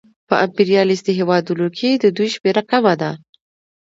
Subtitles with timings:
[0.27, 3.11] په امپریالیستي هېوادونو کې د دوی شمېره کمه ده